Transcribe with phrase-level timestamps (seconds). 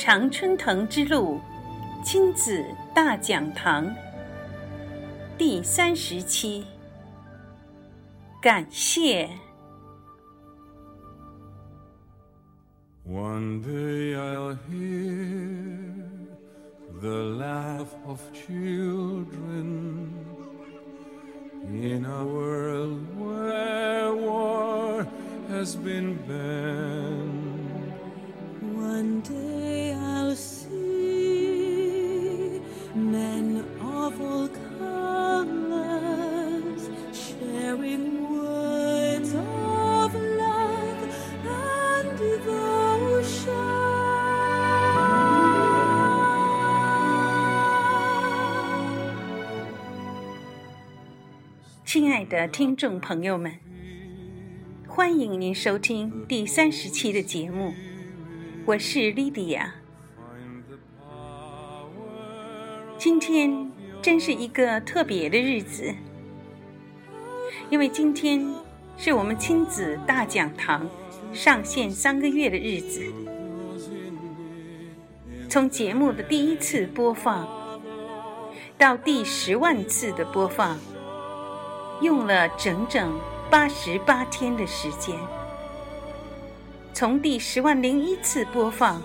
[0.00, 1.40] 常春藤之路
[2.04, 2.64] 亲子
[2.94, 3.92] 大讲堂
[5.36, 6.64] 第三十期，
[8.40, 9.28] 感谢。
[13.04, 15.80] One day I'll hear
[17.00, 20.12] the laugh of children
[21.72, 25.04] in a world where war
[25.50, 27.17] has been banned.
[51.88, 53.50] 亲爱的听众朋友们，
[54.86, 57.72] 欢迎您收听第三十期的节目，
[58.66, 59.74] 我是莉迪亚。
[62.98, 63.72] 今天
[64.02, 65.94] 真是一个特别的日子，
[67.70, 68.46] 因为今天
[68.98, 70.86] 是我们亲子大讲堂
[71.32, 73.02] 上线三个月的日子。
[75.48, 77.48] 从节目的第一次播放
[78.76, 80.78] 到第十万次的播放，
[82.00, 83.18] 用了整整
[83.50, 85.16] 八十八天的时间。
[86.94, 89.02] 从第十万零一次播放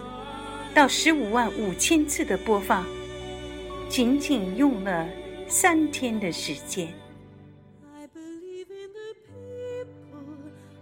[0.73, 2.85] 到十五万五千次的播放，
[3.87, 5.07] 仅仅用了
[5.47, 6.87] 三天的时间。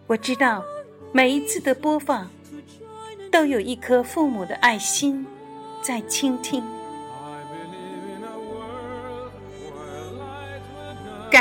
[0.07, 0.63] 我知道
[1.11, 2.29] 每一次的播放
[3.31, 5.25] 都有一颗父母的爱心
[5.81, 6.63] 在倾听。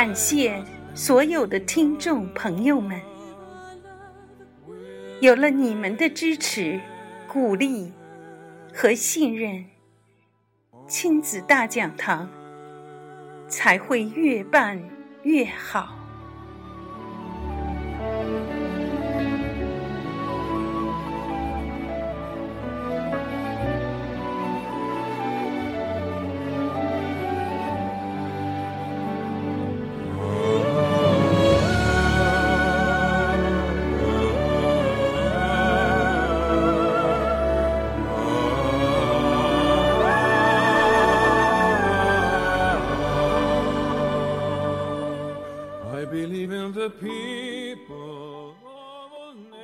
[0.01, 0.59] 感谢
[0.95, 2.99] 所有的听众朋友们，
[5.19, 6.81] 有了你们的支持、
[7.27, 7.93] 鼓励
[8.73, 9.63] 和信任，
[10.87, 12.27] 亲子大讲堂
[13.47, 14.81] 才会越办
[15.21, 16.00] 越好。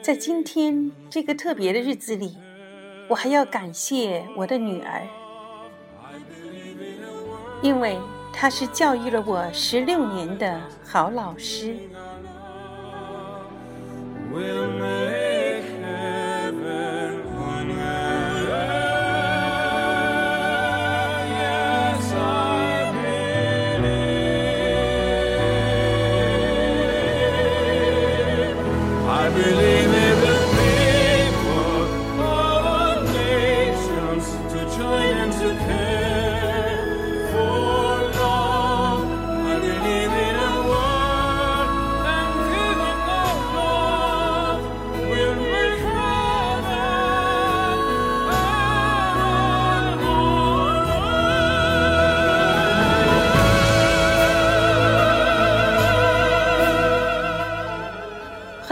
[0.08, 2.38] 在今天这个特别的日子里，
[3.10, 5.06] 我还要感谢我的女儿，
[7.62, 7.98] 因为
[8.32, 11.76] 她是教育了我十六年的好老师。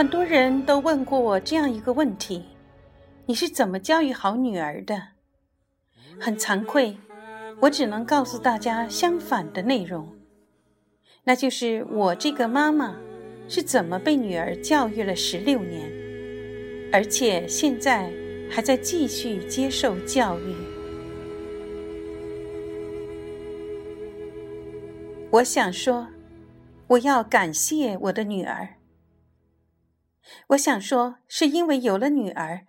[0.06, 2.44] 很多人都问过我这样一个问题：
[3.26, 4.96] 你是怎么教育好女儿的？
[6.20, 6.96] 很惭愧，
[7.58, 10.08] 我只能告诉大家相反的内容，
[11.24, 12.94] 那就是我这个妈妈
[13.48, 15.90] 是怎么被女儿教育了十六年，
[16.92, 18.08] 而且现在
[18.48, 20.54] 还在继续接受教育。
[25.32, 26.06] 我想说，
[26.86, 28.75] 我要感谢我的女儿。
[30.48, 32.66] 我想说，是因为有了女儿，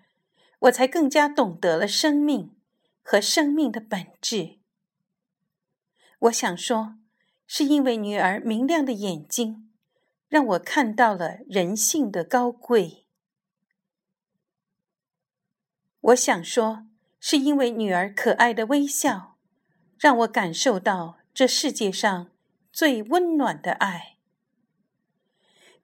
[0.60, 2.56] 我才更加懂得了生命
[3.02, 4.60] 和生命的本质。
[6.20, 6.98] 我想说，
[7.46, 9.72] 是因为女儿明亮的眼睛，
[10.28, 13.06] 让我看到了人性的高贵。
[16.00, 16.88] 我想说，
[17.20, 19.38] 是因为女儿可爱的微笑，
[20.00, 22.32] 让我感受到这世界上
[22.72, 24.18] 最温暖的爱。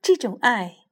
[0.01, 0.82] 这种爱。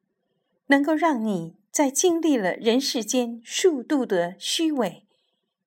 [0.71, 5.05] 能够让你在经历了人世间数度的虚伪、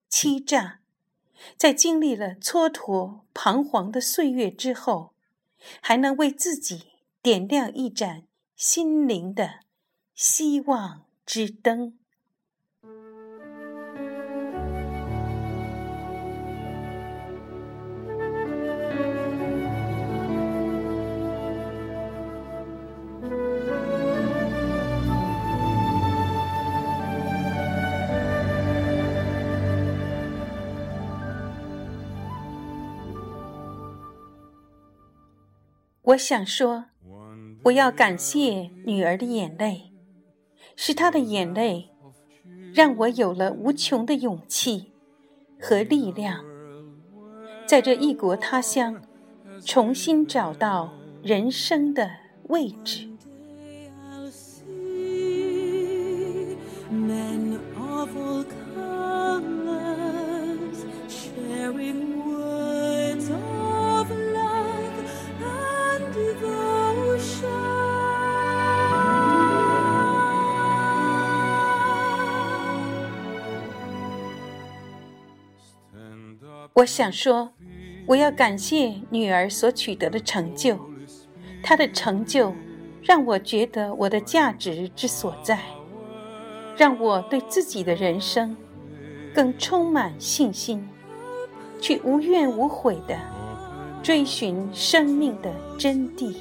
[0.08, 0.80] 欺诈，
[1.58, 5.12] 在经历了蹉跎、彷徨的岁月之后，
[5.82, 6.86] 还能为自己
[7.20, 8.24] 点亮一盏
[8.56, 9.60] 心灵的
[10.14, 11.98] 希望之灯。
[36.04, 36.84] 我想说，
[37.62, 39.90] 我要感谢女儿的眼泪，
[40.76, 41.90] 是她的眼泪，
[42.74, 44.92] 让我有了无穷的勇气
[45.58, 46.44] 和力量，
[47.66, 49.00] 在这异国他乡
[49.64, 50.92] 重新找到
[51.22, 52.10] 人生的
[52.48, 53.08] 位置。
[76.84, 77.50] 我想说，
[78.06, 80.78] 我要感谢女儿所取得的成就，
[81.62, 82.54] 她的成就
[83.02, 85.58] 让我觉得我的价值之所在，
[86.76, 88.54] 让我对自己的人生
[89.32, 90.86] 更充满信心，
[91.80, 93.18] 去无怨无悔的
[94.02, 96.34] 追寻生命的真谛。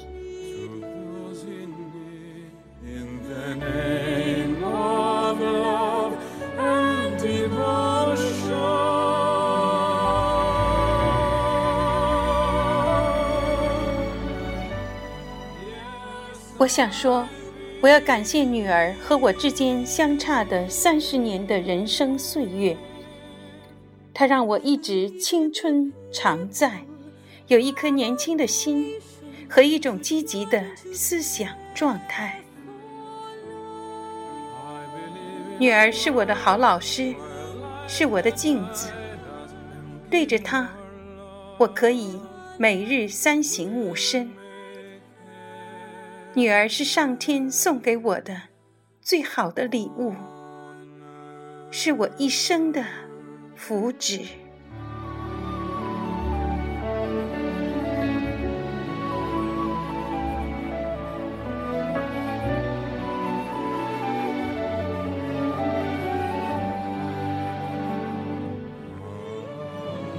[16.56, 17.26] 我想说，
[17.80, 22.76] 我要感谢女儿和我之间相差的三十年的人生岁月，
[24.14, 26.80] 她让我一直青春常在，
[27.48, 28.88] 有一颗年轻的心
[29.48, 32.40] 和一种积极的思想状态。
[35.58, 37.12] 女儿是我的好老师，
[37.88, 38.90] 是我的镜子，
[40.08, 40.68] 对着她，
[41.58, 42.16] 我可以
[42.56, 44.30] 每日三省吾身。
[46.36, 48.34] 女儿是上天送给我的
[49.00, 50.12] 最好的礼物，
[51.70, 52.84] 是我一生的
[53.54, 54.26] 福祉。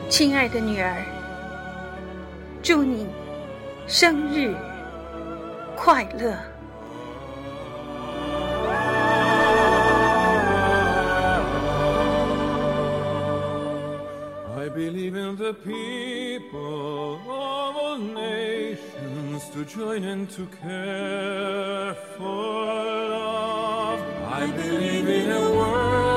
[0.08, 0.96] 亲爱的女儿，
[2.64, 3.06] 祝你
[3.86, 4.56] 生日
[5.75, 6.36] 快乐
[14.57, 22.66] ！I believe in the people of all nations to join and to care for
[23.10, 24.00] love.
[24.42, 26.15] I believe in a world